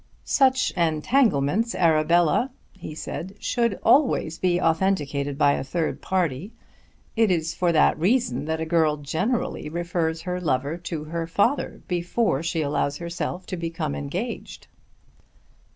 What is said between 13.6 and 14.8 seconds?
considered as engaged."